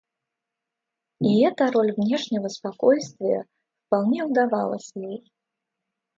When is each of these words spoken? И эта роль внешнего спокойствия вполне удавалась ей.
И 1.19 1.43
эта 1.45 1.71
роль 1.71 1.93
внешнего 1.93 2.47
спокойствия 2.47 3.45
вполне 3.85 4.23
удавалась 4.25 4.89
ей. 4.95 5.31